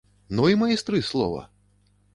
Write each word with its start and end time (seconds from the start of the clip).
Ну 0.39 0.47
і 0.53 0.57
майстры 0.61 1.03
слова! 1.13 1.47